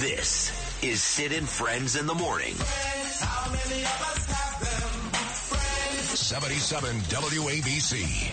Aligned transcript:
This 0.00 0.50
is 0.82 1.02
Sid 1.02 1.32
and 1.32 1.46
Friends 1.46 1.94
in 1.94 2.06
the 2.06 2.14
Morning. 2.14 2.54
77 6.14 6.96
WABC. 7.00 8.30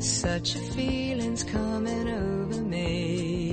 Such 0.00 0.54
a 0.54 0.58
feeling's 0.60 1.42
coming 1.42 2.08
over 2.08 2.62
me. 2.62 3.45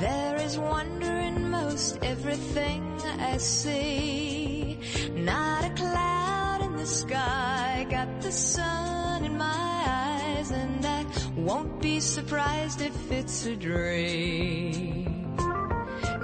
There 0.00 0.36
is 0.36 0.58
wonder 0.58 1.12
in 1.28 1.50
most 1.50 1.98
everything 2.02 2.82
I 3.18 3.36
see. 3.36 4.78
Not 5.14 5.64
a 5.66 5.70
cloud 5.74 6.62
in 6.62 6.76
the 6.76 6.86
sky, 6.86 7.86
got 7.90 8.22
the 8.22 8.32
sun 8.32 9.24
in 9.24 9.36
my 9.36 9.84
eyes, 9.86 10.50
and 10.52 10.86
I 10.86 11.04
won't 11.36 11.82
be 11.82 12.00
surprised 12.00 12.80
if 12.80 13.12
it's 13.12 13.44
a 13.44 13.54
dream. 13.56 15.36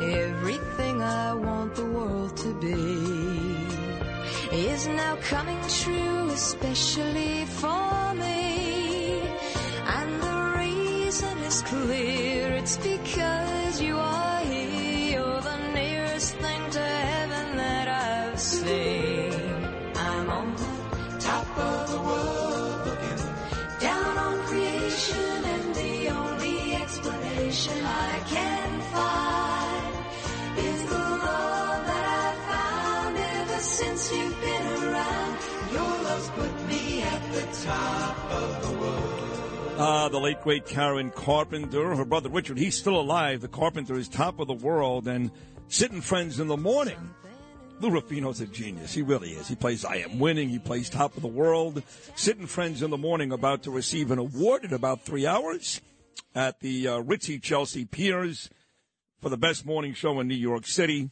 Everything 0.00 1.02
I 1.02 1.34
want 1.34 1.74
the 1.74 1.84
world 1.84 2.34
to 2.38 2.50
be 2.60 2.76
is 4.56 4.86
now 4.86 5.16
coming 5.16 5.60
true, 5.68 6.30
especially 6.30 7.44
for 7.60 8.14
me. 8.14 9.20
And 9.96 10.22
the 10.22 10.38
reason 10.58 11.36
is 11.38 11.60
clear, 11.62 12.45
it's 12.66 12.78
because 12.78 13.80
you 13.80 13.96
are 13.96 14.40
here. 14.40 15.12
You're 15.12 15.40
the 15.40 15.58
nearest 15.72 16.34
thing 16.34 16.62
to 16.76 16.80
heaven 16.80 17.56
that 17.58 17.86
I've 17.86 18.40
seen. 18.40 19.32
I'm 19.94 20.28
on 20.38 20.48
the 20.56 21.18
top 21.20 21.48
of 21.58 21.90
the 21.92 22.00
world, 22.08 22.86
looking 22.88 23.22
down 23.78 24.18
on 24.26 24.36
creation, 24.48 25.38
and 25.54 25.74
the 25.76 26.08
only 26.08 26.74
explanation 26.82 27.78
I 27.84 28.14
can 28.34 28.70
find 28.94 29.94
is 30.68 30.80
the 30.92 31.06
love 31.26 31.82
that 31.92 32.06
I've 32.24 32.40
found 32.52 33.16
ever 33.38 33.60
since 33.78 34.12
you've 34.12 34.40
been 34.40 34.66
around. 34.82 35.34
Your 35.76 35.92
love's 36.06 36.28
put 36.30 36.54
me 36.70 37.02
at 37.14 37.22
the 37.36 37.44
top 37.68 38.16
of 38.42 38.50
the 38.64 38.78
world. 38.80 39.15
Uh, 39.78 40.08
the 40.08 40.18
late 40.18 40.40
great 40.40 40.64
Karen 40.64 41.10
Carpenter, 41.10 41.94
her 41.94 42.06
brother 42.06 42.30
Richard, 42.30 42.56
he's 42.56 42.74
still 42.74 42.98
alive. 42.98 43.42
The 43.42 43.48
Carpenter 43.48 43.98
is 43.98 44.08
top 44.08 44.40
of 44.40 44.48
the 44.48 44.54
world 44.54 45.06
and 45.06 45.30
sitting 45.68 46.00
friends 46.00 46.40
in 46.40 46.48
the 46.48 46.56
morning. 46.56 46.96
Lou 47.80 47.90
Rufino's 47.90 48.40
a 48.40 48.46
genius. 48.46 48.94
He 48.94 49.02
really 49.02 49.32
is. 49.32 49.48
He 49.48 49.54
plays 49.54 49.84
I 49.84 49.96
Am 49.96 50.18
Winning. 50.18 50.48
He 50.48 50.58
plays 50.58 50.88
Top 50.88 51.14
of 51.14 51.20
the 51.20 51.28
World. 51.28 51.82
Sitting 52.14 52.46
friends 52.46 52.80
in 52.80 52.88
the 52.88 52.96
morning 52.96 53.32
about 53.32 53.64
to 53.64 53.70
receive 53.70 54.10
an 54.10 54.18
award 54.18 54.64
in 54.64 54.72
about 54.72 55.02
three 55.02 55.26
hours 55.26 55.82
at 56.34 56.60
the 56.60 56.88
uh, 56.88 57.02
Ritzy 57.02 57.42
Chelsea 57.42 57.84
Piers 57.84 58.48
for 59.20 59.28
the 59.28 59.36
best 59.36 59.66
morning 59.66 59.92
show 59.92 60.18
in 60.20 60.26
New 60.26 60.36
York 60.36 60.66
City, 60.66 61.10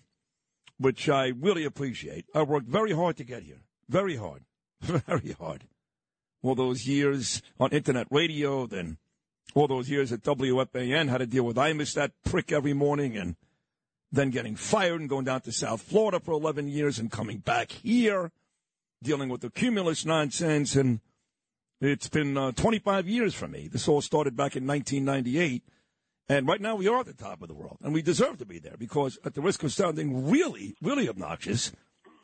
which 0.78 1.10
I 1.10 1.26
really 1.38 1.66
appreciate. 1.66 2.24
I 2.34 2.42
worked 2.44 2.68
very 2.68 2.92
hard 2.92 3.18
to 3.18 3.24
get 3.24 3.42
here. 3.42 3.60
Very 3.90 4.16
hard. 4.16 4.44
Very 4.80 5.32
hard 5.38 5.64
all 6.44 6.54
those 6.54 6.86
years 6.86 7.42
on 7.58 7.70
internet 7.72 8.06
radio, 8.10 8.66
then 8.66 8.98
all 9.54 9.66
those 9.66 9.88
years 9.88 10.12
at 10.12 10.22
WFAN, 10.22 11.08
had 11.08 11.18
to 11.18 11.26
deal 11.26 11.44
with 11.44 11.56
Imus 11.56 11.94
that 11.94 12.12
prick 12.24 12.52
every 12.52 12.74
morning, 12.74 13.16
and 13.16 13.36
then 14.12 14.30
getting 14.30 14.54
fired 14.54 15.00
and 15.00 15.08
going 15.08 15.24
down 15.24 15.40
to 15.42 15.52
South 15.52 15.82
Florida 15.82 16.20
for 16.20 16.32
11 16.32 16.68
years 16.68 16.98
and 16.98 17.10
coming 17.10 17.38
back 17.38 17.72
here, 17.72 18.30
dealing 19.02 19.28
with 19.28 19.40
the 19.40 19.50
Cumulus 19.50 20.04
nonsense. 20.04 20.76
And 20.76 21.00
it's 21.80 22.08
been 22.08 22.36
uh, 22.36 22.52
25 22.52 23.08
years 23.08 23.34
for 23.34 23.48
me. 23.48 23.68
This 23.68 23.88
all 23.88 24.02
started 24.02 24.36
back 24.36 24.54
in 24.54 24.66
1998. 24.66 25.62
And 26.28 26.46
right 26.46 26.60
now 26.60 26.76
we 26.76 26.88
are 26.88 27.00
at 27.00 27.06
the 27.06 27.12
top 27.14 27.42
of 27.42 27.48
the 27.48 27.54
world, 27.54 27.78
and 27.82 27.92
we 27.92 28.00
deserve 28.00 28.38
to 28.38 28.46
be 28.46 28.58
there 28.58 28.76
because, 28.78 29.18
at 29.24 29.34
the 29.34 29.42
risk 29.42 29.62
of 29.62 29.72
sounding 29.72 30.30
really, 30.30 30.74
really 30.80 31.06
obnoxious, 31.06 31.70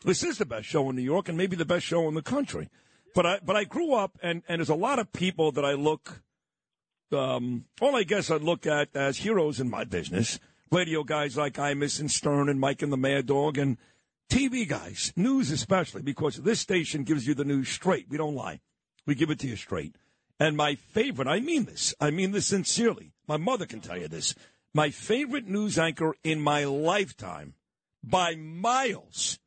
this 0.04 0.22
is 0.22 0.38
the 0.38 0.46
best 0.46 0.66
show 0.66 0.88
in 0.88 0.96
New 0.96 1.02
York 1.02 1.28
and 1.28 1.36
maybe 1.36 1.54
the 1.54 1.66
best 1.66 1.84
show 1.84 2.08
in 2.08 2.14
the 2.14 2.22
country. 2.22 2.70
But 3.14 3.26
I 3.26 3.38
but 3.44 3.56
I 3.56 3.64
grew 3.64 3.94
up 3.94 4.18
and, 4.22 4.42
and 4.48 4.60
there's 4.60 4.68
a 4.68 4.74
lot 4.74 4.98
of 4.98 5.12
people 5.12 5.52
that 5.52 5.64
I 5.64 5.72
look 5.72 6.22
um 7.12 7.64
all 7.80 7.96
I 7.96 8.04
guess 8.04 8.30
I 8.30 8.36
look 8.36 8.66
at 8.66 8.94
as 8.94 9.18
heroes 9.18 9.60
in 9.60 9.68
my 9.68 9.84
business. 9.84 10.38
Radio 10.70 11.02
guys 11.02 11.36
like 11.36 11.54
Imus 11.54 11.98
and 11.98 12.10
Stern 12.10 12.48
and 12.48 12.60
Mike 12.60 12.82
and 12.82 12.92
the 12.92 12.96
Mad 12.96 13.26
Dog 13.26 13.58
and 13.58 13.76
TV 14.30 14.68
guys, 14.68 15.12
news 15.16 15.50
especially, 15.50 16.02
because 16.02 16.36
this 16.36 16.60
station 16.60 17.02
gives 17.02 17.26
you 17.26 17.34
the 17.34 17.44
news 17.44 17.68
straight. 17.68 18.06
We 18.08 18.16
don't 18.16 18.36
lie. 18.36 18.60
We 19.04 19.16
give 19.16 19.30
it 19.30 19.40
to 19.40 19.48
you 19.48 19.56
straight. 19.56 19.96
And 20.38 20.56
my 20.56 20.76
favorite, 20.76 21.26
I 21.26 21.40
mean 21.40 21.64
this, 21.64 21.92
I 22.00 22.10
mean 22.10 22.30
this 22.30 22.46
sincerely. 22.46 23.12
My 23.26 23.36
mother 23.36 23.66
can 23.66 23.80
tell 23.80 23.98
you 23.98 24.06
this. 24.06 24.36
My 24.72 24.90
favorite 24.90 25.48
news 25.48 25.76
anchor 25.76 26.14
in 26.22 26.40
my 26.40 26.64
lifetime, 26.64 27.54
by 28.04 28.36
miles, 28.36 29.40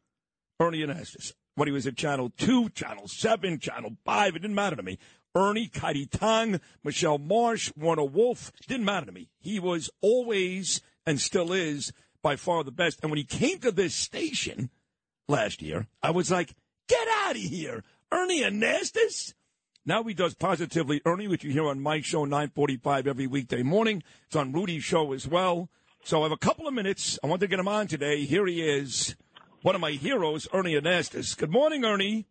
Ernie 0.59 0.85
Anastos 0.85 1.31
when 1.56 1.68
he 1.68 1.72
was 1.72 1.88
at 1.88 1.96
Channel 1.96 2.31
2, 2.38 2.69
Channel 2.69 3.08
7, 3.08 3.59
Channel 3.59 3.97
5. 4.06 4.36
It 4.36 4.40
didn't 4.40 4.56
matter 4.56 4.75
to 4.75 4.84
me. 4.84 4.97
Ernie, 5.36 5.68
Kaity 5.68 6.09
Tong, 6.09 6.59
Michelle 6.84 7.18
Marsh, 7.18 7.72
Warner 7.75 8.03
Wolf. 8.03 8.52
Didn't 8.68 8.86
matter 8.86 9.08
to 9.08 9.12
me. 9.12 9.30
He 9.40 9.59
was 9.59 9.90
always 10.02 10.81
and 11.06 11.19
still 11.19 11.52
is 11.52 11.91
by 12.22 12.36
far 12.36 12.64
the 12.64 12.72
best. 12.72 13.00
And 13.02 13.12
when 13.12 13.18
he 13.18 13.24
came 13.24 13.59
to 13.59 13.72
this 13.72 13.96
station 13.96 14.69
last 15.28 15.62
year, 15.62 15.88
I 16.02 16.12
was 16.12 16.31
like, 16.31 16.53
get 16.88 17.08
out 17.25 17.36
of 17.36 17.41
here. 17.41 17.84
Ernie 18.12 18.44
Anastos? 18.44 19.34
Now 19.85 20.03
he 20.03 20.14
does 20.14 20.34
Positively 20.35 21.02
Ernie, 21.06 21.28
which 21.28 21.44
you 21.44 21.52
hear 21.52 21.68
on 21.68 21.81
my 21.81 22.00
show, 22.00 22.24
945 22.24 23.08
every 23.08 23.28
weekday 23.28 23.64
morning. 23.64 24.02
It's 24.28 24.35
on 24.35 24.53
Rudy's 24.53 24.84
show 24.84 25.12
as 25.12 25.28
well. 25.28 25.70
So 26.06 26.22
I 26.22 26.24
have 26.24 26.31
a 26.31 26.38
couple 26.38 26.68
of 26.68 26.74
minutes. 26.74 27.20
I 27.24 27.28
want 27.28 27.41
to 27.41 27.47
get 27.47 27.59
him 27.59 27.68
on 27.68 27.88
today. 27.88 28.24
Here 28.24 28.46
he 28.46 28.62
is 28.62 29.16
one 29.63 29.75
of 29.75 29.81
my 29.81 29.91
heroes, 29.91 30.47
Ernie 30.53 30.75
Anastos. 30.75 31.35
Good 31.38 31.50
morning, 31.50 31.85
Ernie. 31.85 32.28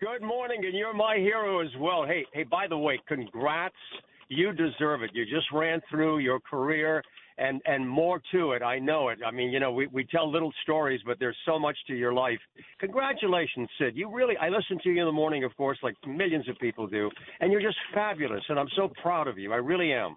Good 0.00 0.22
morning, 0.22 0.64
and 0.64 0.74
you're 0.74 0.94
my 0.94 1.16
hero 1.16 1.60
as 1.60 1.70
well. 1.78 2.04
Hey, 2.04 2.24
hey, 2.32 2.42
by 2.42 2.66
the 2.66 2.76
way, 2.76 2.98
congrats. 3.06 3.76
You 4.28 4.52
deserve 4.52 5.02
it. 5.02 5.10
You 5.12 5.24
just 5.24 5.46
ran 5.52 5.80
through 5.90 6.18
your 6.18 6.40
career 6.40 7.02
and 7.36 7.60
and 7.66 7.86
more 7.86 8.20
to 8.32 8.52
it. 8.52 8.62
I 8.62 8.78
know 8.78 9.10
it. 9.10 9.18
I 9.24 9.30
mean, 9.30 9.50
you 9.50 9.60
know, 9.60 9.70
we 9.70 9.86
we 9.88 10.04
tell 10.04 10.30
little 10.30 10.52
stories, 10.62 11.00
but 11.04 11.18
there's 11.20 11.36
so 11.46 11.58
much 11.58 11.76
to 11.88 11.94
your 11.94 12.14
life. 12.14 12.40
Congratulations, 12.80 13.68
Sid. 13.78 13.94
You 13.94 14.10
really 14.10 14.36
I 14.38 14.48
listen 14.48 14.78
to 14.82 14.90
you 14.90 15.00
in 15.02 15.06
the 15.06 15.12
morning, 15.12 15.44
of 15.44 15.54
course, 15.56 15.78
like 15.82 15.94
millions 16.06 16.48
of 16.48 16.58
people 16.58 16.86
do, 16.86 17.10
and 17.40 17.52
you're 17.52 17.62
just 17.62 17.78
fabulous 17.94 18.42
and 18.48 18.58
I'm 18.58 18.70
so 18.76 18.90
proud 19.02 19.28
of 19.28 19.38
you. 19.38 19.52
I 19.52 19.56
really 19.56 19.92
am. 19.92 20.16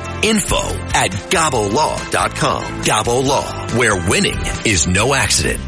info 0.23 0.61
at 0.93 1.11
gabolaw.com. 1.31 2.63
Gabo 2.83 3.25
Law, 3.25 3.67
where 3.77 3.95
winning 4.09 4.39
is 4.65 4.87
no 4.87 5.13
accident. 5.13 5.61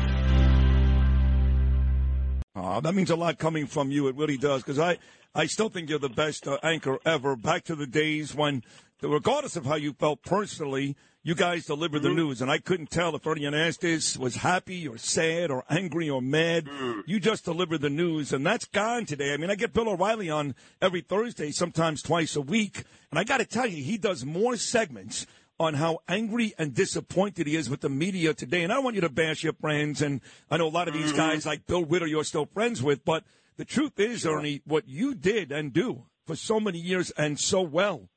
Oh, 2.56 2.82
that 2.82 2.96
means 2.96 3.10
a 3.10 3.16
lot 3.16 3.38
coming 3.38 3.68
from 3.68 3.92
you. 3.92 4.08
It 4.08 4.16
really 4.16 4.38
does. 4.38 4.62
Because 4.62 4.80
I, 4.80 4.98
I 5.36 5.48
still 5.48 5.70
think 5.70 5.90
you're 5.90 6.00
the 6.00 6.10
best 6.10 6.48
uh, 6.48 6.58
anchor 6.64 6.98
ever. 7.06 7.36
Back 7.36 7.66
to 7.66 7.76
the 7.76 7.88
days 7.88 8.34
when, 8.34 8.64
regardless 9.02 9.56
of 9.56 9.66
how 9.66 9.76
you 9.76 9.94
felt 9.94 10.24
personally, 10.24 10.96
you 11.24 11.36
guys 11.36 11.66
delivered 11.66 12.02
the 12.02 12.10
mm-hmm. 12.10 12.18
news. 12.18 12.42
And 12.42 12.52
I 12.52 12.58
couldn't 12.58 12.92
tell 12.92 13.16
if 13.16 13.26
Ernie 13.26 13.44
Anastos 13.44 14.18
was 14.18 14.36
happy 14.36 14.88
or 14.88 14.98
sad 14.98 15.52
or 15.52 15.64
angry 15.70 16.10
or 16.10 16.22
mad. 16.22 16.66
Mm. 16.66 17.04
You 17.06 17.20
just 17.20 17.46
delivered 17.46 17.80
the 17.80 17.90
news. 17.90 18.34
And 18.34 18.46
that's 18.46 18.66
gone 18.66 19.06
today. 19.06 19.34
I 19.34 19.38
mean, 19.38 19.50
I 19.50 19.56
get 19.56 19.74
Bill 19.74 19.88
O'Reilly 19.88 20.30
on 20.30 20.54
every 20.82 21.00
Thursday, 21.00 21.52
sometimes 21.52 22.02
twice 22.02 22.36
a 22.36 22.42
week. 22.42 22.84
And 23.10 23.18
I 23.18 23.24
got 23.24 23.38
to 23.38 23.46
tell 23.46 23.66
you, 23.66 23.82
he 23.82 23.98
does 23.98 24.26
more 24.26 24.58
segments 24.58 25.26
on 25.60 25.76
how 25.76 26.00
angry 26.10 26.54
and 26.58 26.74
disappointed 26.74 27.48
he 27.48 27.56
is 27.56 27.70
with 27.70 27.80
the 27.80 27.90
media 27.90 28.34
today. 28.34 28.64
And 28.64 28.74
I 28.74 28.80
want 28.80 28.96
you 28.96 29.02
to 29.02 29.10
bash 29.10 29.44
your 29.44 29.54
friends. 29.54 30.02
And 30.02 30.20
I 30.52 30.58
know 30.58 30.68
a 30.68 30.70
lot 30.70 30.90
of 30.90 30.94
these 30.94 31.08
mm-hmm. 31.08 31.18
guys 31.18 31.46
like 31.46 31.66
Bill 31.68 31.86
Ritter 31.86 32.08
you're 32.08 32.26
still 32.26 32.48
friends 32.48 32.84
with. 32.84 33.06
But 33.06 33.24
the 33.56 33.66
truth 33.66 33.98
is, 33.98 34.26
Ernie, 34.26 34.62
what 34.66 34.90
you 34.90 35.16
did 35.16 35.54
and 35.54 35.72
do 35.72 36.04
for 36.28 36.36
so 36.36 36.60
many 36.60 36.80
years 36.80 37.12
and 37.12 37.40
so 37.40 37.62
well, 37.62 38.10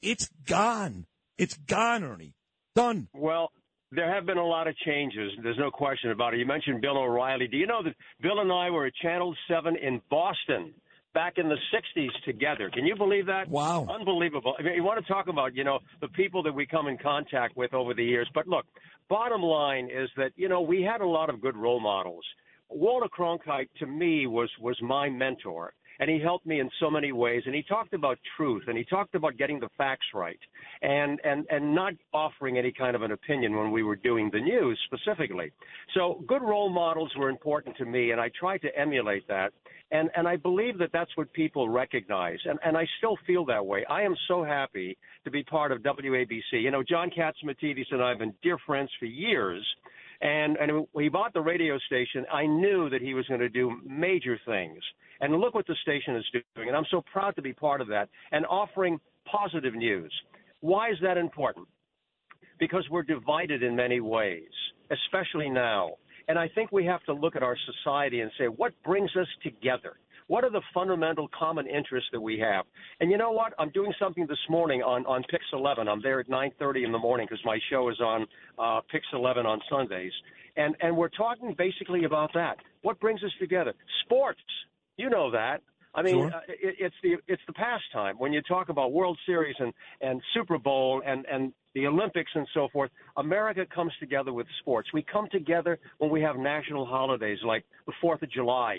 it's 0.00 0.30
gone. 0.46 1.04
It's 1.36 1.58
gone, 1.58 2.04
Ernie. 2.04 2.34
Done. 2.74 3.08
Well, 3.14 3.52
there 3.92 4.12
have 4.12 4.26
been 4.26 4.38
a 4.38 4.46
lot 4.46 4.66
of 4.66 4.76
changes. 4.78 5.32
There's 5.42 5.58
no 5.58 5.70
question 5.70 6.10
about 6.10 6.34
it. 6.34 6.38
You 6.38 6.46
mentioned 6.46 6.80
Bill 6.80 6.98
O'Reilly. 6.98 7.46
Do 7.46 7.56
you 7.56 7.66
know 7.66 7.82
that 7.82 7.94
Bill 8.20 8.40
and 8.40 8.50
I 8.50 8.70
were 8.70 8.86
at 8.86 8.94
Channel 8.96 9.34
7 9.48 9.76
in 9.76 10.00
Boston 10.10 10.74
back 11.12 11.34
in 11.36 11.48
the 11.48 11.56
60s 11.72 12.10
together? 12.24 12.70
Can 12.70 12.84
you 12.84 12.96
believe 12.96 13.26
that? 13.26 13.48
Wow. 13.48 13.86
Unbelievable. 13.88 14.54
I 14.58 14.62
mean, 14.62 14.74
you 14.74 14.82
want 14.82 15.04
to 15.04 15.12
talk 15.12 15.28
about, 15.28 15.54
you 15.54 15.62
know, 15.62 15.78
the 16.00 16.08
people 16.08 16.42
that 16.42 16.52
we 16.52 16.66
come 16.66 16.88
in 16.88 16.98
contact 16.98 17.56
with 17.56 17.72
over 17.72 17.94
the 17.94 18.04
years. 18.04 18.28
But 18.34 18.48
look, 18.48 18.66
bottom 19.08 19.42
line 19.42 19.88
is 19.94 20.10
that, 20.16 20.32
you 20.34 20.48
know, 20.48 20.60
we 20.60 20.82
had 20.82 21.00
a 21.00 21.06
lot 21.06 21.30
of 21.30 21.40
good 21.40 21.56
role 21.56 21.80
models. 21.80 22.24
Walter 22.68 23.06
Cronkite, 23.06 23.68
to 23.78 23.86
me, 23.86 24.26
was, 24.26 24.50
was 24.60 24.76
my 24.82 25.08
mentor 25.08 25.74
and 26.00 26.10
he 26.10 26.20
helped 26.20 26.46
me 26.46 26.60
in 26.60 26.70
so 26.80 26.90
many 26.90 27.12
ways. 27.12 27.42
And 27.46 27.54
he 27.54 27.62
talked 27.62 27.94
about 27.94 28.18
truth, 28.36 28.64
and 28.66 28.76
he 28.76 28.84
talked 28.84 29.14
about 29.14 29.36
getting 29.36 29.60
the 29.60 29.68
facts 29.76 30.06
right, 30.14 30.38
and 30.82 31.20
and 31.24 31.46
and 31.50 31.74
not 31.74 31.94
offering 32.12 32.58
any 32.58 32.72
kind 32.72 32.96
of 32.96 33.02
an 33.02 33.12
opinion 33.12 33.56
when 33.56 33.70
we 33.70 33.82
were 33.82 33.96
doing 33.96 34.30
the 34.32 34.40
news 34.40 34.78
specifically. 34.86 35.52
So 35.94 36.22
good 36.26 36.42
role 36.42 36.70
models 36.70 37.12
were 37.16 37.28
important 37.28 37.76
to 37.78 37.84
me, 37.84 38.10
and 38.10 38.20
I 38.20 38.30
tried 38.38 38.62
to 38.62 38.78
emulate 38.78 39.26
that. 39.28 39.52
And 39.90 40.10
and 40.16 40.26
I 40.26 40.36
believe 40.36 40.78
that 40.78 40.90
that's 40.92 41.10
what 41.16 41.32
people 41.32 41.68
recognize, 41.68 42.38
and 42.44 42.58
and 42.64 42.76
I 42.76 42.86
still 42.98 43.16
feel 43.26 43.44
that 43.46 43.64
way. 43.64 43.84
I 43.88 44.02
am 44.02 44.16
so 44.28 44.42
happy 44.42 44.96
to 45.24 45.30
be 45.30 45.42
part 45.42 45.72
of 45.72 45.82
WABC. 45.82 46.52
You 46.52 46.70
know, 46.70 46.82
John 46.82 47.10
Catsimatidis 47.10 47.86
and 47.90 48.02
I 48.02 48.08
have 48.10 48.18
been 48.18 48.34
dear 48.42 48.58
friends 48.66 48.90
for 48.98 49.06
years. 49.06 49.64
And 50.24 50.56
and 50.56 50.86
when 50.92 51.04
he 51.04 51.10
bought 51.10 51.34
the 51.34 51.42
radio 51.42 51.78
station, 51.80 52.24
I 52.32 52.46
knew 52.46 52.88
that 52.88 53.02
he 53.02 53.12
was 53.12 53.26
going 53.26 53.40
to 53.40 53.48
do 53.50 53.80
major 53.86 54.40
things. 54.46 54.82
And 55.20 55.36
look 55.36 55.54
what 55.54 55.66
the 55.66 55.76
station 55.82 56.16
is 56.16 56.24
doing. 56.32 56.68
And 56.68 56.76
I'm 56.76 56.86
so 56.90 57.04
proud 57.12 57.36
to 57.36 57.42
be 57.42 57.52
part 57.52 57.80
of 57.82 57.88
that 57.88 58.08
and 58.32 58.44
offering 58.46 58.98
positive 59.30 59.74
news. 59.74 60.12
Why 60.60 60.90
is 60.90 60.96
that 61.02 61.18
important? 61.18 61.68
Because 62.58 62.84
we're 62.90 63.02
divided 63.02 63.62
in 63.62 63.76
many 63.76 64.00
ways, 64.00 64.48
especially 64.90 65.50
now. 65.50 65.92
And 66.26 66.38
I 66.38 66.48
think 66.48 66.72
we 66.72 66.86
have 66.86 67.02
to 67.04 67.12
look 67.12 67.36
at 67.36 67.42
our 67.42 67.56
society 67.66 68.20
and 68.20 68.30
say, 68.38 68.46
what 68.46 68.72
brings 68.82 69.10
us 69.16 69.26
together? 69.42 69.98
What 70.26 70.42
are 70.44 70.50
the 70.50 70.62
fundamental 70.72 71.28
common 71.38 71.66
interests 71.66 72.08
that 72.12 72.20
we 72.20 72.38
have? 72.38 72.64
And 73.00 73.10
you 73.10 73.18
know 73.18 73.30
what? 73.32 73.52
I'm 73.58 73.70
doing 73.70 73.92
something 74.00 74.26
this 74.26 74.38
morning 74.48 74.82
on 74.82 75.04
on 75.06 75.22
Pix 75.30 75.44
11. 75.52 75.88
I'm 75.88 76.00
there 76.02 76.20
at 76.20 76.28
9:30 76.28 76.84
in 76.84 76.92
the 76.92 76.98
morning 76.98 77.26
because 77.28 77.44
my 77.44 77.58
show 77.70 77.88
is 77.90 78.00
on 78.00 78.26
uh, 78.58 78.80
Pix 78.90 79.04
11 79.12 79.44
on 79.46 79.60
Sundays, 79.68 80.12
and 80.56 80.74
and 80.80 80.96
we're 80.96 81.08
talking 81.10 81.54
basically 81.58 82.04
about 82.04 82.30
that. 82.34 82.56
What 82.82 82.98
brings 83.00 83.22
us 83.22 83.32
together? 83.38 83.74
Sports. 84.04 84.40
You 84.96 85.10
know 85.10 85.30
that. 85.32 85.60
I 85.96 86.02
mean, 86.02 86.14
Sure. 86.16 86.34
uh, 86.34 86.40
it, 86.48 86.74
it's 86.80 86.96
the 87.02 87.16
it's 87.28 87.42
the 87.46 87.52
pastime 87.52 88.16
when 88.18 88.32
you 88.32 88.42
talk 88.42 88.68
about 88.68 88.92
World 88.92 89.18
Series 89.26 89.54
and 89.58 89.72
and 90.00 90.20
Super 90.32 90.58
Bowl 90.58 91.02
and 91.06 91.26
and 91.26 91.52
the 91.74 91.86
Olympics 91.86 92.30
and 92.34 92.46
so 92.54 92.68
forth. 92.72 92.90
America 93.16 93.66
comes 93.66 93.92
together 94.00 94.32
with 94.32 94.46
sports. 94.60 94.88
We 94.94 95.02
come 95.02 95.28
together 95.30 95.78
when 95.98 96.10
we 96.10 96.22
have 96.22 96.36
national 96.36 96.86
holidays 96.86 97.38
like 97.44 97.64
the 97.86 97.92
Fourth 98.00 98.22
of 98.22 98.30
July, 98.30 98.78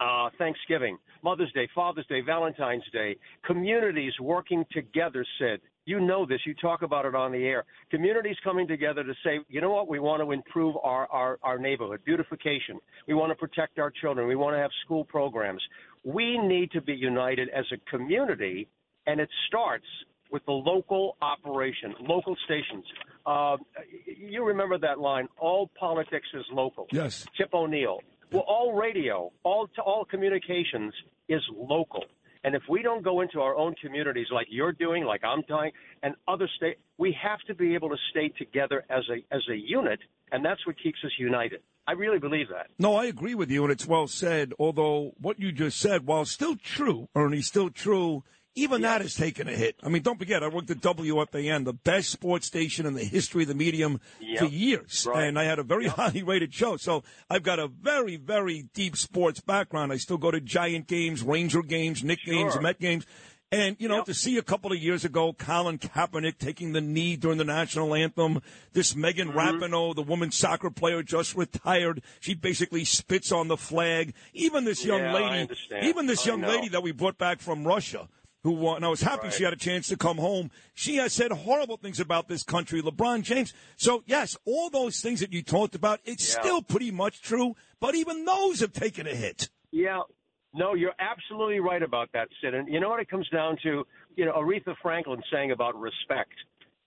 uh, 0.00 0.30
Thanksgiving, 0.38 0.98
Mother's 1.22 1.52
Day, 1.52 1.68
Father's 1.74 2.06
Day, 2.06 2.20
Valentine's 2.20 2.84
Day. 2.92 3.16
Communities 3.44 4.12
working 4.20 4.64
together, 4.72 5.24
Sid. 5.38 5.60
You 5.86 6.00
know 6.00 6.26
this. 6.26 6.40
You 6.44 6.54
talk 6.54 6.82
about 6.82 7.06
it 7.06 7.14
on 7.14 7.32
the 7.32 7.44
air. 7.46 7.64
Communities 7.90 8.36
coming 8.44 8.68
together 8.68 9.02
to 9.02 9.14
say, 9.24 9.38
you 9.48 9.60
know 9.60 9.70
what, 9.70 9.88
we 9.88 9.98
want 9.98 10.22
to 10.22 10.32
improve 10.32 10.76
our, 10.84 11.06
our, 11.10 11.38
our 11.42 11.58
neighborhood, 11.58 12.00
beautification. 12.04 12.78
We 13.06 13.14
want 13.14 13.30
to 13.30 13.36
protect 13.36 13.78
our 13.78 13.90
children. 13.90 14.28
We 14.28 14.36
want 14.36 14.54
to 14.54 14.58
have 14.58 14.70
school 14.84 15.04
programs. 15.04 15.62
We 16.04 16.38
need 16.38 16.70
to 16.72 16.82
be 16.82 16.92
united 16.92 17.48
as 17.48 17.64
a 17.72 17.90
community, 17.90 18.68
and 19.06 19.18
it 19.18 19.30
starts 19.46 19.86
with 20.30 20.44
the 20.44 20.52
local 20.52 21.16
operation, 21.22 21.94
local 22.00 22.36
stations. 22.44 22.84
Uh, 23.24 23.56
you 24.06 24.44
remember 24.44 24.78
that 24.78 24.98
line, 24.98 25.26
all 25.38 25.70
politics 25.78 26.28
is 26.34 26.44
local. 26.52 26.86
Yes. 26.92 27.26
Tip 27.36 27.54
O'Neill. 27.54 28.00
Well, 28.32 28.44
all 28.46 28.74
radio, 28.74 29.32
all 29.42 29.68
all 29.84 30.04
communications 30.04 30.92
is 31.28 31.42
local. 31.54 32.04
And 32.44 32.54
if 32.54 32.62
we 32.68 32.82
don't 32.82 33.02
go 33.02 33.20
into 33.20 33.40
our 33.40 33.56
own 33.56 33.74
communities 33.82 34.28
like 34.32 34.46
you're 34.48 34.72
doing, 34.72 35.04
like 35.04 35.22
I'm 35.24 35.42
doing, 35.42 35.72
and 36.02 36.14
other 36.28 36.48
state, 36.56 36.76
we 36.96 37.16
have 37.20 37.40
to 37.48 37.54
be 37.54 37.74
able 37.74 37.88
to 37.88 37.96
stay 38.10 38.28
together 38.28 38.84
as 38.90 39.04
a 39.10 39.34
as 39.34 39.42
a 39.50 39.56
unit, 39.56 39.98
and 40.30 40.44
that's 40.44 40.64
what 40.66 40.76
keeps 40.80 40.98
us 41.04 41.10
united. 41.18 41.60
I 41.86 41.92
really 41.92 42.18
believe 42.18 42.48
that. 42.50 42.66
No, 42.78 42.96
I 42.96 43.06
agree 43.06 43.34
with 43.34 43.50
you, 43.50 43.64
and 43.64 43.72
it's 43.72 43.86
well 43.86 44.06
said. 44.06 44.52
Although 44.58 45.14
what 45.18 45.40
you 45.40 45.52
just 45.52 45.78
said, 45.78 46.06
while 46.06 46.26
still 46.26 46.56
true, 46.56 47.08
Ernie, 47.14 47.40
still 47.40 47.70
true, 47.70 48.24
even 48.62 48.82
that 48.82 49.00
has 49.00 49.14
taken 49.14 49.48
a 49.48 49.52
hit. 49.52 49.76
I 49.82 49.88
mean, 49.88 50.02
don't 50.02 50.18
forget, 50.18 50.42
I 50.42 50.48
worked 50.48 50.70
at 50.70 50.78
WFAN, 50.80 51.64
the 51.64 51.72
best 51.72 52.10
sports 52.10 52.46
station 52.46 52.86
in 52.86 52.94
the 52.94 53.04
history 53.04 53.42
of 53.42 53.48
the 53.48 53.54
medium 53.54 54.00
Yep. 54.20 54.38
for 54.38 54.46
years, 54.46 55.06
Right. 55.08 55.24
and 55.28 55.38
I 55.38 55.44
had 55.44 55.58
a 55.58 55.62
very 55.62 55.86
highly 55.86 56.22
rated 56.22 56.52
show. 56.52 56.76
So 56.76 57.02
I've 57.30 57.42
got 57.42 57.58
a 57.58 57.68
very, 57.68 58.16
very 58.16 58.62
deep 58.74 58.96
sports 58.96 59.40
background. 59.40 59.92
I 59.92 59.96
still 59.96 60.18
go 60.18 60.30
to 60.30 60.40
Giant 60.40 60.86
games, 60.86 61.22
Ranger 61.22 61.62
games, 61.62 62.02
Knick 62.04 62.20
games, 62.24 62.58
Met 62.60 62.78
games. 62.80 63.06
And, 63.50 63.76
you 63.78 63.88
know, 63.88 63.96
Yep. 63.98 64.04
to 64.06 64.14
see 64.14 64.36
a 64.36 64.42
couple 64.42 64.72
of 64.72 64.78
years 64.78 65.06
ago, 65.06 65.32
Colin 65.32 65.78
Kaepernick 65.78 66.36
taking 66.36 66.72
the 66.74 66.82
knee 66.82 67.16
during 67.16 67.38
the 67.38 67.44
national 67.46 67.94
anthem, 67.94 68.42
this 68.74 68.94
Megan 68.94 69.28
Mm-hmm. 69.32 69.38
Rapinoe, 69.38 69.94
the 69.94 70.02
women's 70.02 70.36
soccer 70.36 70.68
player 70.68 71.02
just 71.02 71.34
retired, 71.34 72.02
she 72.20 72.34
basically 72.34 72.84
spits 72.84 73.32
on 73.32 73.48
the 73.48 73.56
flag. 73.56 74.12
Even 74.34 74.64
this 74.66 74.84
young 74.84 75.00
Yeah, 75.00 75.14
lady, 75.14 75.54
even 75.82 76.04
this 76.04 76.26
I 76.26 76.30
young 76.32 76.42
know. 76.42 76.48
lady 76.48 76.68
that 76.68 76.82
we 76.82 76.92
brought 76.92 77.16
back 77.16 77.40
from 77.40 77.66
Russia, 77.66 78.08
who 78.44 78.52
won, 78.52 78.76
and 78.76 78.84
I 78.84 78.88
was 78.88 79.00
happy 79.00 79.24
Right. 79.24 79.32
she 79.32 79.44
had 79.44 79.52
a 79.52 79.56
chance 79.56 79.88
to 79.88 79.96
come 79.96 80.16
home. 80.18 80.50
She 80.74 80.96
has 80.96 81.12
said 81.12 81.32
horrible 81.32 81.76
things 81.76 81.98
about 82.00 82.28
this 82.28 82.42
country, 82.42 82.80
LeBron 82.80 83.22
James. 83.22 83.52
So, 83.76 84.02
yes, 84.06 84.36
all 84.44 84.70
those 84.70 85.00
things 85.00 85.20
that 85.20 85.32
you 85.32 85.42
talked 85.42 85.74
about, 85.74 86.00
it's 86.04 86.34
Yeah. 86.34 86.40
still 86.40 86.62
pretty 86.62 86.90
much 86.90 87.20
true, 87.20 87.56
but 87.80 87.94
even 87.94 88.24
those 88.24 88.60
have 88.60 88.72
taken 88.72 89.06
a 89.06 89.14
hit. 89.14 89.48
Yeah. 89.70 90.02
No, 90.54 90.74
you're 90.74 90.94
absolutely 90.98 91.60
right 91.60 91.82
about 91.82 92.10
that, 92.12 92.28
Sid. 92.40 92.54
And 92.54 92.72
you 92.72 92.80
know 92.80 92.88
what 92.88 93.00
it 93.00 93.08
comes 93.10 93.28
down 93.28 93.58
to? 93.64 93.86
You 94.16 94.24
know, 94.24 94.32
Aretha 94.32 94.74
Franklin 94.80 95.22
saying 95.30 95.50
about 95.50 95.78
respect. 95.78 96.32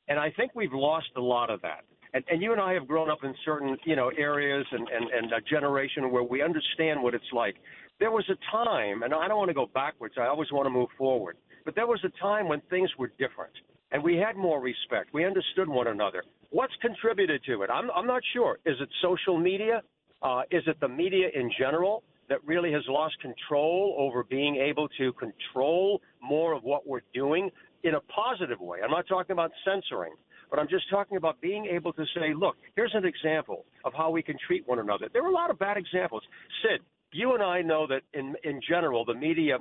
And 0.07 0.19
I 0.19 0.31
think 0.31 0.51
we've 0.55 0.73
lost 0.73 1.07
a 1.15 1.21
lot 1.21 1.49
of 1.49 1.61
that. 1.61 1.83
And, 2.13 2.23
and 2.29 2.41
you 2.41 2.51
and 2.51 2.59
I 2.59 2.73
have 2.73 2.87
grown 2.87 3.09
up 3.09 3.23
in 3.23 3.33
certain, 3.45 3.77
you 3.85 3.95
know, 3.95 4.09
areas 4.17 4.65
and, 4.71 4.87
and, 4.89 5.09
and 5.11 5.31
a 5.31 5.39
generation 5.41 6.11
where 6.11 6.23
we 6.23 6.41
understand 6.41 7.01
what 7.01 7.13
it's 7.13 7.31
like. 7.31 7.55
There 8.01 8.09
was 8.09 8.27
a 8.29 8.37
time, 8.51 9.03
and 9.03 9.13
I 9.13 9.27
don't 9.27 9.37
want 9.37 9.49
to 9.49 9.53
go 9.53 9.67
backwards, 9.75 10.15
I 10.17 10.25
always 10.25 10.51
want 10.51 10.65
to 10.65 10.71
move 10.71 10.89
forward. 10.97 11.37
But 11.65 11.75
there 11.75 11.85
was 11.85 12.03
a 12.03 12.09
time 12.19 12.47
when 12.47 12.59
things 12.71 12.89
were 12.97 13.11
different. 13.19 13.53
And 13.91 14.03
we 14.03 14.15
had 14.17 14.35
more 14.35 14.59
respect. 14.59 15.13
We 15.13 15.23
understood 15.23 15.69
one 15.69 15.85
another. 15.85 16.23
What's 16.49 16.73
contributed 16.81 17.43
to 17.45 17.61
it? 17.61 17.69
I'm, 17.69 17.91
I'm 17.91 18.07
not 18.07 18.23
sure. 18.33 18.57
Is 18.65 18.75
it 18.81 18.89
social 19.03 19.37
media? 19.37 19.83
Uh, 20.23 20.41
is 20.49 20.63
it 20.65 20.79
the 20.79 20.87
media 20.87 21.27
in 21.35 21.51
general 21.59 22.01
that 22.27 22.39
really 22.43 22.71
has 22.71 22.81
lost 22.87 23.13
control 23.21 23.95
over 23.99 24.23
being 24.23 24.55
able 24.55 24.87
to 24.97 25.13
control 25.13 26.01
more 26.23 26.53
of 26.53 26.63
what 26.63 26.87
we're 26.87 27.03
doing 27.13 27.51
in 27.83 27.93
a 27.93 28.01
positive 28.01 28.59
way? 28.59 28.79
I'm 28.83 28.89
not 28.89 29.07
talking 29.07 29.33
about 29.33 29.51
censoring, 29.63 30.13
but 30.49 30.57
I'm 30.57 30.67
just 30.67 30.89
talking 30.89 31.17
about 31.17 31.39
being 31.39 31.67
able 31.67 31.93
to 31.93 32.05
say, 32.15 32.33
look, 32.35 32.55
here's 32.75 32.95
an 32.95 33.05
example 33.05 33.65
of 33.85 33.93
how 33.93 34.09
we 34.09 34.23
can 34.23 34.37
treat 34.47 34.67
one 34.67 34.79
another. 34.79 35.07
There 35.13 35.23
are 35.23 35.29
a 35.29 35.33
lot 35.33 35.51
of 35.51 35.59
bad 35.59 35.77
examples. 35.77 36.23
Sid, 36.63 36.81
you 37.13 37.33
and 37.33 37.43
I 37.43 37.61
know 37.61 37.87
that 37.87 38.01
in, 38.13 38.35
in 38.43 38.61
general, 38.67 39.05
the 39.05 39.13
media 39.13 39.57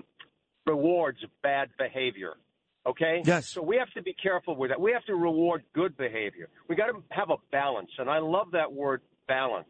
rewards 0.66 1.19
bad 1.42 1.71
behavior. 1.78 2.35
Okay? 2.87 3.23
Yes. 3.25 3.49
So 3.49 3.62
we 3.62 3.76
have 3.76 3.90
to 3.92 4.02
be 4.02 4.14
careful 4.14 4.57
with 4.57 4.71
that. 4.71 4.80
We 4.80 4.92
have 4.92 5.04
to 5.04 5.14
reward 5.14 5.64
good 5.75 5.97
behavior. 5.97 6.49
We 6.69 6.76
got 6.76 6.87
to 6.87 7.02
have 7.11 7.30
a 7.30 7.37
balance, 7.52 7.90
and 7.99 8.09
I 8.09 8.19
love 8.19 8.52
that 8.52 8.73
word 8.73 9.02
balance. 9.28 9.69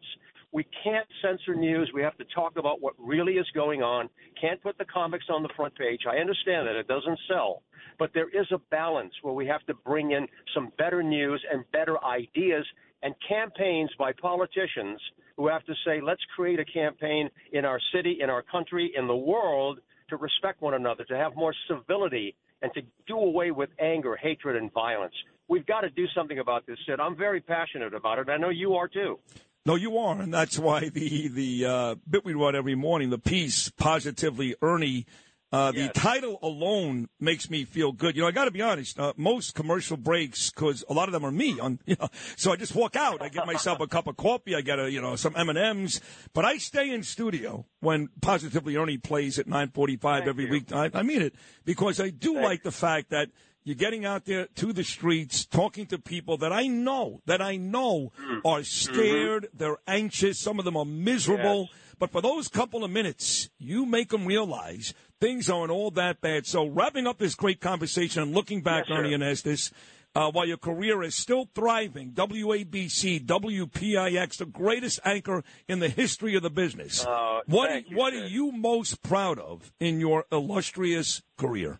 We 0.53 0.65
can't 0.83 1.07
censor 1.21 1.55
news. 1.55 1.91
We 1.93 2.01
have 2.01 2.17
to 2.17 2.25
talk 2.35 2.57
about 2.57 2.81
what 2.81 2.93
really 2.97 3.33
is 3.33 3.47
going 3.53 3.81
on. 3.81 4.09
Can't 4.39 4.61
put 4.61 4.77
the 4.77 4.85
comics 4.85 5.25
on 5.29 5.43
the 5.43 5.49
front 5.55 5.75
page. 5.75 6.01
I 6.09 6.17
understand 6.17 6.67
that 6.67 6.75
it 6.75 6.87
doesn't 6.87 7.19
sell, 7.29 7.63
but 7.97 8.11
there 8.13 8.27
is 8.29 8.47
a 8.51 8.57
balance 8.69 9.13
where 9.21 9.33
we 9.33 9.47
have 9.47 9.65
to 9.67 9.73
bring 9.73 10.11
in 10.11 10.27
some 10.53 10.71
better 10.77 11.01
news 11.01 11.41
and 11.51 11.63
better 11.71 12.03
ideas 12.03 12.65
and 13.03 13.15
campaigns 13.27 13.89
by 13.97 14.11
politicians 14.13 14.99
who 15.37 15.47
have 15.47 15.63
to 15.65 15.73
say, 15.85 16.01
let's 16.01 16.21
create 16.35 16.59
a 16.59 16.65
campaign 16.65 17.29
in 17.51 17.65
our 17.65 17.79
city, 17.93 18.19
in 18.21 18.29
our 18.29 18.43
country, 18.43 18.91
in 18.95 19.07
the 19.07 19.15
world 19.15 19.79
to 20.09 20.17
respect 20.17 20.61
one 20.61 20.73
another, 20.73 21.03
to 21.05 21.15
have 21.15 21.35
more 21.35 21.53
civility, 21.67 22.35
and 22.61 22.71
to 22.73 22.81
do 23.07 23.15
away 23.15 23.51
with 23.51 23.69
anger, 23.79 24.15
hatred, 24.15 24.55
and 24.55 24.71
violence. 24.73 25.13
We've 25.47 25.65
got 25.65 25.81
to 25.81 25.89
do 25.89 26.05
something 26.15 26.39
about 26.39 26.65
this, 26.67 26.77
Sid. 26.87 26.99
I'm 26.99 27.17
very 27.17 27.41
passionate 27.41 27.93
about 27.93 28.19
it. 28.19 28.29
I 28.29 28.37
know 28.37 28.49
you 28.49 28.75
are 28.75 28.87
too. 28.87 29.19
No, 29.65 29.75
you 29.75 29.97
are, 29.97 30.19
and 30.19 30.33
that's 30.33 30.57
why 30.57 30.89
the 30.89 31.27
the 31.27 31.65
uh, 31.65 31.95
bit 32.09 32.25
we 32.25 32.33
write 32.33 32.55
every 32.55 32.75
morning, 32.75 33.09
the 33.09 33.19
piece 33.19 33.69
positively 33.69 34.55
Ernie. 34.61 35.05
Uh, 35.53 35.71
the 35.73 35.79
Yes. 35.79 35.91
title 35.95 36.39
alone 36.41 37.09
makes 37.19 37.49
me 37.49 37.65
feel 37.65 37.91
good. 37.91 38.15
You 38.15 38.21
know, 38.21 38.27
I 38.29 38.31
got 38.31 38.45
to 38.45 38.51
be 38.51 38.61
honest. 38.61 38.97
Uh, 38.97 39.11
most 39.17 39.53
commercial 39.53 39.97
breaks, 39.97 40.49
because 40.49 40.83
a 40.89 40.93
lot 40.93 41.09
of 41.09 41.11
them 41.11 41.25
are 41.25 41.31
me. 41.31 41.59
On, 41.59 41.77
you 41.85 41.97
know, 41.99 42.07
so 42.37 42.53
I 42.53 42.55
just 42.55 42.73
walk 42.73 42.95
out. 42.95 43.21
I 43.21 43.27
get 43.29 43.45
myself 43.45 43.81
a 43.81 43.87
cup 43.87 44.07
of 44.07 44.15
coffee. 44.15 44.55
I 44.55 44.61
get 44.61 44.79
a, 44.79 44.89
you 44.89 45.01
know, 45.01 45.17
some 45.17 45.33
M 45.35 45.49
and 45.49 45.57
M's. 45.57 45.99
But 46.33 46.45
I 46.45 46.57
stay 46.57 46.89
in 46.89 47.03
studio 47.03 47.65
when 47.81 48.07
Positively 48.21 48.77
Ernie 48.77 48.97
plays 48.97 49.37
at 49.39 49.47
nine 49.47 49.69
forty 49.71 49.97
five 49.97 50.25
every 50.27 50.45
you. 50.45 50.51
week. 50.51 50.71
I, 50.71 50.89
I 50.93 51.03
mean 51.03 51.21
it 51.21 51.35
because 51.65 51.99
I 51.99 52.11
do 52.11 52.39
like 52.41 52.63
the 52.63 52.71
fact 52.71 53.09
that 53.09 53.29
You're 53.63 53.75
getting 53.75 54.05
out 54.05 54.25
there 54.25 54.47
to 54.55 54.73
the 54.73 54.83
streets, 54.83 55.45
talking 55.45 55.85
to 55.87 55.99
people 55.99 56.35
that 56.37 56.51
I 56.51 56.65
know, 56.65 57.21
that 57.27 57.43
I 57.43 57.57
know 57.57 58.11
Mm. 58.19 58.41
are 58.43 58.63
scared, 58.63 59.49
they're 59.53 59.77
anxious, 59.87 60.39
some 60.39 60.57
of 60.57 60.65
them 60.65 60.75
are 60.75 60.83
miserable. 60.83 61.69
Yes. 61.69 61.90
But 62.01 62.09
for 62.09 62.19
those 62.19 62.47
couple 62.47 62.83
of 62.83 62.89
minutes, 62.89 63.51
you 63.59 63.85
make 63.85 64.09
them 64.09 64.25
realize 64.25 64.95
things 65.19 65.51
aren't 65.51 65.69
all 65.69 65.91
that 65.91 66.19
bad. 66.19 66.47
So 66.47 66.65
wrapping 66.65 67.05
up 67.05 67.19
this 67.19 67.35
great 67.35 67.61
conversation 67.61 68.23
and 68.23 68.33
looking 68.33 68.61
back, 68.63 68.85
Yes. 68.89 68.97
Ernie 68.97 69.11
Anastos, 69.11 69.71
uh, 70.15 70.31
while 70.31 70.47
your 70.47 70.57
career 70.57 71.03
is 71.03 71.13
still 71.13 71.47
thriving, 71.53 72.13
WABC, 72.13 73.23
WPIX, 73.23 74.35
the 74.37 74.47
greatest 74.47 74.99
anchor 75.05 75.43
in 75.67 75.77
the 75.77 75.89
history 75.89 76.33
of 76.35 76.41
the 76.41 76.49
business. 76.49 77.05
Uh, 77.05 77.41
what 77.45 77.87
you, 77.87 77.95
what 77.95 78.13
sir. 78.13 78.23
are 78.23 78.25
you 78.25 78.51
most 78.51 79.03
proud 79.03 79.37
of 79.37 79.71
in 79.79 79.99
your 79.99 80.25
illustrious 80.31 81.21
career? 81.37 81.79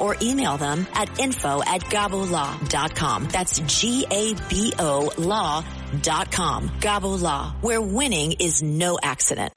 or 0.00 0.16
email 0.22 0.56
them 0.56 0.86
at 0.94 1.18
info 1.18 1.62
at 1.66 1.82
gabolaw.com. 1.82 3.28
That's 3.28 3.58
G-A-B-O 3.60 5.12
law.com. 5.18 6.68
Gabo 6.80 7.20
Law, 7.20 7.54
where 7.60 7.80
winning 7.80 8.32
is 8.40 8.62
no 8.62 8.98
accident. 9.02 9.52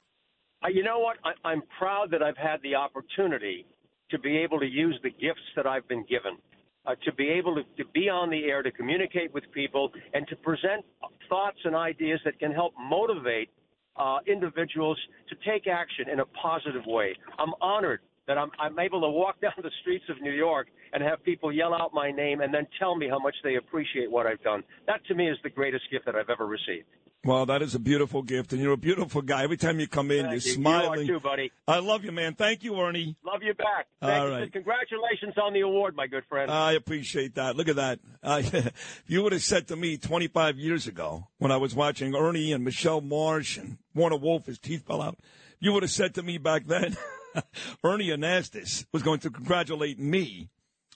Uh, 0.62 0.68
you 0.68 0.82
know 0.82 0.98
what? 0.98 1.16
I, 1.24 1.48
I'm 1.48 1.62
proud 1.78 2.10
that 2.10 2.22
I've 2.22 2.36
had 2.36 2.60
the 2.62 2.74
opportunity 2.74 3.66
to 4.10 4.18
be 4.18 4.38
able 4.38 4.58
to 4.60 4.66
use 4.66 4.98
the 5.02 5.10
gifts 5.10 5.42
that 5.54 5.66
I've 5.66 5.86
been 5.86 6.04
given, 6.08 6.38
uh, 6.86 6.94
to 7.04 7.12
be 7.12 7.28
able 7.28 7.56
to, 7.56 7.62
to 7.82 7.88
be 7.92 8.08
on 8.08 8.30
the 8.30 8.44
air, 8.44 8.62
to 8.62 8.70
communicate 8.72 9.32
with 9.32 9.44
people, 9.52 9.92
and 10.14 10.26
to 10.28 10.36
present 10.36 10.84
thoughts 11.28 11.58
and 11.64 11.76
ideas 11.76 12.20
that 12.24 12.38
can 12.38 12.52
help 12.52 12.72
motivate 12.78 13.50
uh, 13.96 14.18
individuals 14.26 14.98
to 15.28 15.36
take 15.48 15.66
action 15.66 16.08
in 16.08 16.20
a 16.20 16.24
positive 16.24 16.86
way. 16.86 17.14
I'm 17.38 17.52
honored 17.60 18.00
that 18.28 18.38
I'm, 18.38 18.50
I'm 18.60 18.78
able 18.78 19.00
to 19.00 19.08
walk 19.08 19.40
down 19.42 19.52
the 19.60 19.70
streets 19.80 20.04
of 20.08 20.20
New 20.20 20.32
York 20.32 20.68
and 20.92 21.02
have 21.02 21.24
people 21.24 21.52
yell 21.52 21.74
out 21.74 21.92
my 21.92 22.12
name 22.12 22.40
and 22.40 22.54
then 22.54 22.66
tell 22.78 22.94
me 22.94 23.08
how 23.08 23.18
much 23.18 23.34
they 23.42 23.56
appreciate 23.56 24.10
what 24.10 24.26
I've 24.26 24.42
done. 24.42 24.62
That 24.86 25.04
to 25.06 25.14
me 25.14 25.28
is 25.28 25.36
the 25.42 25.50
greatest 25.50 25.84
gift 25.90 26.06
that 26.06 26.14
I've 26.14 26.30
ever 26.30 26.46
received. 26.46 26.86
Well, 27.24 27.46
that 27.46 27.62
is 27.62 27.74
a 27.74 27.80
beautiful 27.80 28.22
gift, 28.22 28.52
and 28.52 28.62
you're 28.62 28.74
a 28.74 28.76
beautiful 28.76 29.22
guy. 29.22 29.42
Every 29.42 29.56
time 29.56 29.80
you 29.80 29.88
come 29.88 30.12
in, 30.12 30.26
Thank 30.26 30.30
you're 30.30 30.34
you. 30.34 30.54
smiling. 30.54 31.06
You 31.06 31.16
are 31.16 31.18
too, 31.18 31.22
buddy. 31.22 31.50
I 31.66 31.80
love 31.80 32.04
you, 32.04 32.12
man. 32.12 32.34
Thank 32.34 32.62
you, 32.62 32.80
Ernie. 32.80 33.16
Love 33.26 33.42
you 33.42 33.54
back. 33.54 33.86
Thank 34.00 34.20
All 34.20 34.28
you. 34.28 34.34
right. 34.36 34.52
Congratulations 34.52 35.34
on 35.36 35.52
the 35.52 35.60
award, 35.60 35.96
my 35.96 36.06
good 36.06 36.22
friend. 36.28 36.48
I 36.48 36.72
appreciate 36.72 37.34
that. 37.34 37.56
Look 37.56 37.68
at 37.68 37.74
that. 37.76 37.98
If 38.22 39.02
you 39.08 39.24
would 39.24 39.32
have 39.32 39.42
said 39.42 39.66
to 39.68 39.76
me 39.76 39.96
25 39.96 40.58
years 40.58 40.86
ago 40.86 41.26
when 41.38 41.50
I 41.50 41.56
was 41.56 41.74
watching 41.74 42.14
Ernie 42.14 42.52
and 42.52 42.64
Michelle 42.64 43.00
Marsh 43.00 43.58
and 43.58 43.78
Warner 43.94 44.16
Wolf, 44.16 44.46
his 44.46 44.60
teeth 44.60 44.86
fell 44.86 45.02
out, 45.02 45.18
you 45.58 45.72
would 45.72 45.82
have 45.82 45.90
said 45.90 46.14
to 46.14 46.22
me 46.22 46.38
back 46.38 46.66
then, 46.66 46.96
Ernie 47.84 48.08
Anastos 48.08 48.86
was 48.92 49.02
going 49.02 49.20
to 49.20 49.30
congratulate 49.30 49.98
me. 49.98 50.48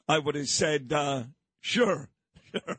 I 0.09 0.19
would 0.19 0.35
have 0.35 0.49
said, 0.49 0.93
uh, 0.93 1.25
sure, 1.61 2.09
sure. 2.53 2.77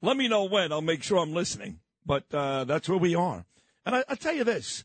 Let 0.00 0.16
me 0.16 0.28
know 0.28 0.44
when. 0.44 0.72
I'll 0.72 0.80
make 0.80 1.02
sure 1.02 1.18
I'm 1.18 1.34
listening. 1.34 1.80
But 2.06 2.24
uh, 2.32 2.64
that's 2.64 2.88
where 2.88 2.98
we 2.98 3.14
are. 3.14 3.44
And 3.84 3.96
I, 3.96 4.04
I'll 4.08 4.16
tell 4.16 4.34
you 4.34 4.44
this, 4.44 4.84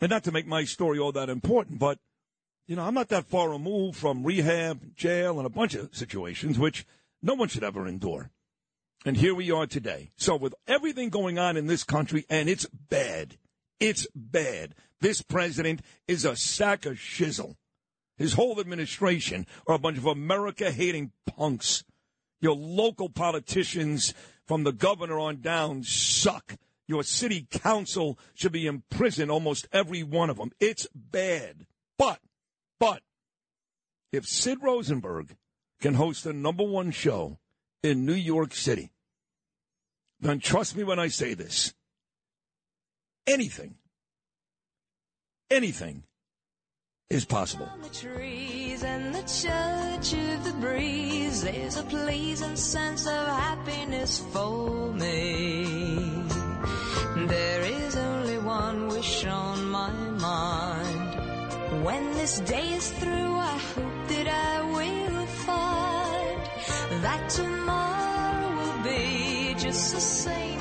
and 0.00 0.10
not 0.10 0.24
to 0.24 0.32
make 0.32 0.46
my 0.46 0.64
story 0.64 0.98
all 0.98 1.12
that 1.12 1.28
important, 1.28 1.78
but 1.78 1.98
you 2.66 2.76
know, 2.76 2.84
I'm 2.84 2.94
not 2.94 3.08
that 3.08 3.26
far 3.26 3.50
removed 3.50 3.98
from 3.98 4.22
rehab, 4.22 4.94
jail, 4.94 5.38
and 5.38 5.46
a 5.46 5.50
bunch 5.50 5.74
of 5.74 5.94
situations 5.94 6.58
which 6.58 6.86
no 7.20 7.34
one 7.34 7.48
should 7.48 7.64
ever 7.64 7.86
endure. 7.86 8.30
And 9.04 9.16
here 9.16 9.34
we 9.34 9.50
are 9.50 9.66
today. 9.66 10.12
So 10.16 10.36
with 10.36 10.54
everything 10.68 11.08
going 11.08 11.38
on 11.38 11.56
in 11.56 11.66
this 11.66 11.84
country, 11.84 12.26
and 12.30 12.48
it's 12.48 12.66
bad, 12.66 13.38
it's 13.80 14.06
bad. 14.14 14.74
This 15.00 15.22
president 15.22 15.80
is 16.06 16.24
a 16.24 16.36
sack 16.36 16.86
of 16.86 16.96
shizzle. 16.96 17.56
His 18.18 18.34
whole 18.34 18.60
administration 18.60 19.46
are 19.66 19.76
a 19.76 19.78
bunch 19.78 19.96
of 19.96 20.04
America-hating 20.04 21.12
punks. 21.26 21.84
Your 22.40 22.54
local 22.54 23.08
politicians 23.08 24.12
from 24.46 24.64
the 24.64 24.72
governor 24.72 25.18
on 25.18 25.40
down 25.40 25.82
suck. 25.82 26.56
Your 26.86 27.02
city 27.02 27.46
council 27.50 28.18
should 28.34 28.52
be 28.52 28.66
in 28.66 28.82
prison, 28.90 29.30
almost 29.30 29.68
every 29.72 30.02
one 30.02 30.28
of 30.28 30.36
them. 30.36 30.52
It's 30.60 30.86
bad. 30.94 31.66
But, 31.96 32.18
but, 32.78 33.02
if 34.12 34.26
Sid 34.26 34.58
Rosenberg 34.60 35.36
can 35.80 35.94
host 35.94 36.24
the 36.24 36.32
number 36.32 36.64
one 36.64 36.90
show 36.90 37.38
in 37.82 38.04
New 38.04 38.12
York 38.12 38.52
City, 38.52 38.90
then 40.20 40.40
trust 40.40 40.76
me 40.76 40.84
when 40.84 40.98
I 40.98 41.08
say 41.08 41.32
this. 41.32 41.72
Anything, 43.26 43.74
anything 45.50 46.04
is 47.10 47.24
possible. 47.24 47.68
The 47.82 47.88
trees 47.88 48.82
and 48.82 49.14
the 49.14 49.22
touch 49.22 50.12
of 50.14 50.44
the 50.44 50.54
breeze, 50.60 51.42
there's 51.42 51.76
a 51.76 51.82
pleasing 51.82 52.56
sense 52.56 53.06
of 53.06 53.26
happiness 53.26 54.20
for 54.32 54.92
me. 54.92 56.24
There 57.26 57.62
is 57.62 57.96
only 57.96 58.38
one 58.38 58.88
wish 58.88 59.24
on 59.26 59.70
my 59.70 59.90
mind. 59.90 61.84
When 61.84 62.12
this 62.14 62.40
day 62.40 62.72
is 62.72 62.90
through, 62.90 63.34
I 63.36 63.58
hope 63.74 64.08
that 64.08 64.28
I 64.28 64.60
will 64.62 65.26
find 65.26 66.40
that 67.02 67.28
tomorrow 67.30 68.56
will 68.56 68.82
be 68.82 69.54
just 69.58 69.94
the 69.94 70.00
same 70.00 70.59